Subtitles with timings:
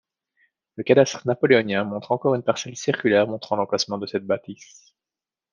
[0.77, 4.95] Le cadastre napoléonien montre encore une parcelle circulaire montrant l'emplacement de cette bâtisse.